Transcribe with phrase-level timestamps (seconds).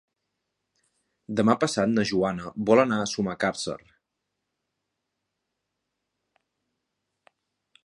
[1.39, 3.77] Demà passat na Joana vol anar a Sumacàrcer.